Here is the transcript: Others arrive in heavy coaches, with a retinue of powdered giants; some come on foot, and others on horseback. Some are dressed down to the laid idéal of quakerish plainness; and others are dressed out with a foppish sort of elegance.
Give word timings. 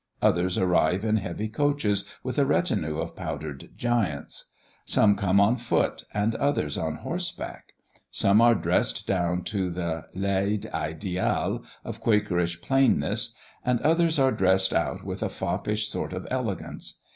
Others 0.19 0.57
arrive 0.57 1.05
in 1.05 1.17
heavy 1.17 1.47
coaches, 1.47 2.05
with 2.23 2.39
a 2.39 2.45
retinue 2.47 2.97
of 2.97 3.15
powdered 3.15 3.69
giants; 3.77 4.45
some 4.83 5.13
come 5.15 5.39
on 5.39 5.57
foot, 5.57 6.05
and 6.11 6.33
others 6.37 6.75
on 6.75 6.95
horseback. 6.95 7.73
Some 8.09 8.41
are 8.41 8.55
dressed 8.55 9.05
down 9.05 9.43
to 9.43 9.69
the 9.69 10.05
laid 10.15 10.63
idéal 10.73 11.63
of 11.85 12.01
quakerish 12.01 12.63
plainness; 12.63 13.35
and 13.63 13.79
others 13.81 14.17
are 14.17 14.31
dressed 14.31 14.73
out 14.73 15.03
with 15.03 15.21
a 15.21 15.29
foppish 15.29 15.87
sort 15.87 16.13
of 16.13 16.25
elegance. 16.31 16.97